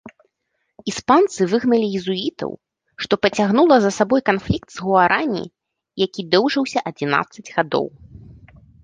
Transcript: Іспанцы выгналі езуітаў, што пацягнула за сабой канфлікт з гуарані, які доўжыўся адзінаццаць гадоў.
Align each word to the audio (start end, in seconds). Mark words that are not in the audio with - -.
Іспанцы 0.91 1.39
выгналі 1.51 1.87
езуітаў, 1.99 2.51
што 3.05 3.13
пацягнула 3.25 3.75
за 3.83 3.91
сабой 3.99 4.21
канфлікт 4.29 4.69
з 4.77 4.87
гуарані, 4.87 5.45
які 6.05 6.21
доўжыўся 6.33 6.79
адзінаццаць 6.93 7.45
гадоў. 7.55 7.85